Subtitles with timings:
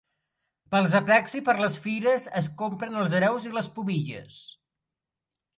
[0.75, 4.43] Pels aplecs i per les fires es compren els hereus i les pubilles.